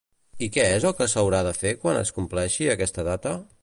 I 0.45 0.47
què 0.55 0.63
és 0.77 0.87
el 0.91 0.95
que 1.01 1.09
s'haurà 1.13 1.43
de 1.51 1.53
fer 1.59 1.75
quan 1.85 2.03
es 2.03 2.15
compleixi 2.19 2.71
aquesta 2.77 3.09
data? 3.15 3.41